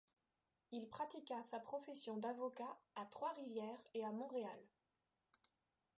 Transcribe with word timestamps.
Il 0.71 0.89
pratiqua 0.89 1.43
sa 1.43 1.59
profession 1.59 2.17
d’avocat 2.17 2.75
à 2.95 3.05
Trois-Rivières 3.05 3.77
et 3.93 4.03
à 4.03 4.11
Montréal. 4.11 4.59